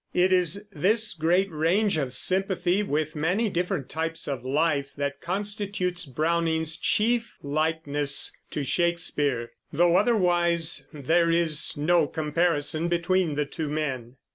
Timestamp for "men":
13.69-14.15